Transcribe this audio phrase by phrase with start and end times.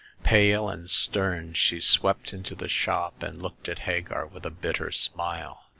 [0.23, 4.91] Pale and stern, she swept into the shop, and looked at Hagar with a bitter
[4.91, 5.65] smile.